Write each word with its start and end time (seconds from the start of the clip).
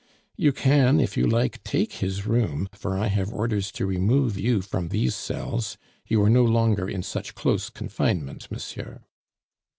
"You 0.35 0.51
can, 0.51 0.99
if 0.99 1.15
you 1.15 1.27
like, 1.27 1.63
take 1.63 1.93
his 1.93 2.25
room, 2.25 2.69
for 2.73 2.97
I 2.97 3.05
have 3.05 3.31
orders 3.31 3.71
to 3.73 3.85
remove 3.85 4.35
you 4.35 4.63
from 4.63 4.87
these 4.87 5.13
cells; 5.13 5.77
you 6.07 6.23
are 6.23 6.27
no 6.29 6.43
longer 6.43 6.89
in 6.89 7.03
such 7.03 7.35
close 7.35 7.69
confinement, 7.69 8.49
monsieur." 8.49 9.03